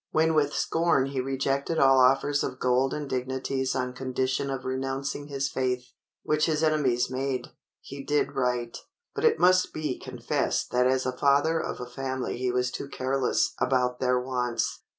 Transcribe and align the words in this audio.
When 0.09 0.33
with 0.33 0.55
scorn 0.55 1.05
he 1.11 1.21
rejected 1.21 1.77
all 1.77 1.99
offers 1.99 2.43
of 2.43 2.57
gold 2.59 2.91
and 2.91 3.07
dignities 3.07 3.75
on 3.75 3.93
condition 3.93 4.49
of 4.49 4.65
renouncing 4.65 5.27
his 5.27 5.47
faith, 5.47 5.91
which 6.23 6.47
his 6.47 6.63
enemies 6.63 7.07
made, 7.11 7.49
he 7.81 8.03
did 8.03 8.31
right; 8.31 8.75
but 9.13 9.23
it 9.25 9.37
must 9.37 9.71
be 9.75 9.99
confessed 9.99 10.71
that 10.71 10.87
as 10.87 11.05
a 11.05 11.15
father 11.15 11.59
of 11.59 11.79
a 11.79 11.85
family 11.85 12.39
he 12.39 12.51
was 12.51 12.71
too 12.71 12.87
careless 12.87 13.53
about 13.59 13.99
their 13.99 14.19
wants. 14.19 14.81